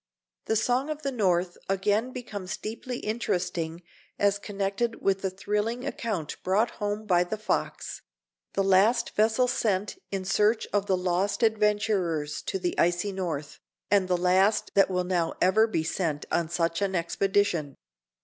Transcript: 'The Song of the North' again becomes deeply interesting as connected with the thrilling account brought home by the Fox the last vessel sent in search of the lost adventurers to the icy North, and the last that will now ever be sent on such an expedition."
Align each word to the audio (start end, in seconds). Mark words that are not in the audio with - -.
'The 0.45 0.55
Song 0.55 0.89
of 0.89 1.03
the 1.03 1.11
North' 1.11 1.59
again 1.69 2.11
becomes 2.11 2.57
deeply 2.57 2.97
interesting 3.01 3.83
as 4.17 4.39
connected 4.39 4.99
with 4.99 5.21
the 5.21 5.29
thrilling 5.29 5.85
account 5.85 6.41
brought 6.41 6.71
home 6.81 7.05
by 7.05 7.23
the 7.23 7.37
Fox 7.37 8.01
the 8.53 8.63
last 8.63 9.11
vessel 9.11 9.47
sent 9.47 10.01
in 10.09 10.25
search 10.25 10.65
of 10.73 10.87
the 10.87 10.97
lost 10.97 11.43
adventurers 11.43 12.41
to 12.41 12.57
the 12.57 12.73
icy 12.79 13.11
North, 13.11 13.59
and 13.91 14.07
the 14.07 14.17
last 14.17 14.71
that 14.73 14.89
will 14.89 15.03
now 15.03 15.35
ever 15.39 15.67
be 15.67 15.83
sent 15.83 16.25
on 16.31 16.49
such 16.49 16.81
an 16.81 16.95
expedition." 16.95 17.75